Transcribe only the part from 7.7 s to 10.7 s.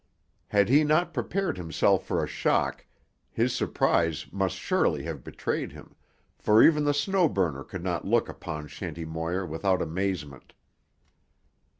not look upon Shanty Moir without amazement.